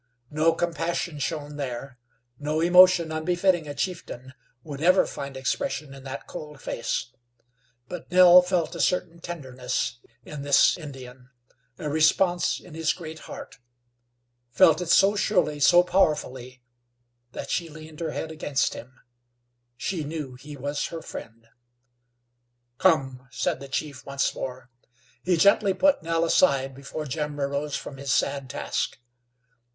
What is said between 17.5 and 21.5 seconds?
she leaned her head against him. She knew he was her friend.